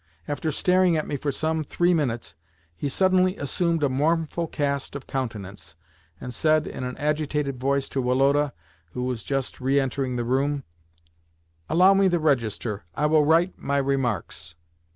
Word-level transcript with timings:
After 0.27 0.49
staring 0.51 0.97
at 0.97 1.05
me 1.05 1.15
for 1.15 1.31
some 1.31 1.63
three 1.63 1.93
minutes, 1.93 2.33
he 2.75 2.89
suddenly 2.89 3.37
assumed 3.37 3.83
a 3.83 3.87
mournful 3.87 4.47
cast 4.47 4.95
of 4.95 5.05
countenance, 5.05 5.75
and 6.19 6.33
said 6.33 6.65
in 6.65 6.83
an 6.83 6.97
agitated 6.97 7.59
voice 7.59 7.87
to 7.89 8.01
Woloda 8.01 8.51
(who 8.93 9.03
was 9.03 9.23
just 9.23 9.61
re 9.61 9.79
entering 9.79 10.15
the 10.15 10.25
room): 10.25 10.63
"Allow 11.69 11.93
me 11.93 12.07
the 12.07 12.17
register. 12.19 12.83
I 12.95 13.05
will 13.05 13.25
write 13.27 13.59
my 13.59 13.77
remarks." 13.77 14.55